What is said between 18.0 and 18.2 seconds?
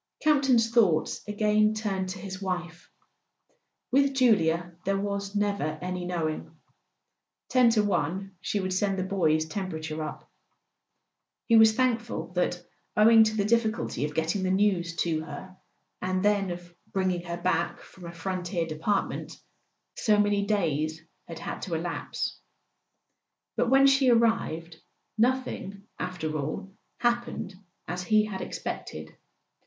a